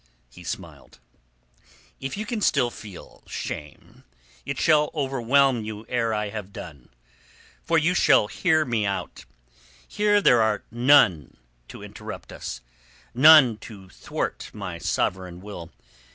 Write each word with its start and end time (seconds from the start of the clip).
He 0.31 0.43
smiled. 0.43 0.97
"If 1.99 2.17
you 2.17 2.25
can 2.25 2.41
still 2.41 2.71
feel 2.71 3.21
shame, 3.27 4.03
it 4.47 4.59
shall 4.59 4.89
overwhelm 4.95 5.63
you 5.63 5.85
ere 5.87 6.11
I 6.11 6.29
have 6.29 6.51
done. 6.51 6.89
For 7.63 7.77
you 7.77 7.93
shall 7.93 8.25
hear 8.25 8.65
me 8.65 8.83
out. 8.83 9.25
Here 9.87 10.19
there 10.19 10.41
are 10.41 10.63
none 10.71 11.37
to 11.67 11.83
interrupt 11.83 12.31
us, 12.33 12.61
none 13.13 13.57
to 13.59 13.89
thwart 13.89 14.49
my 14.55 14.79
sovereign 14.79 15.39
will. 15.39 15.69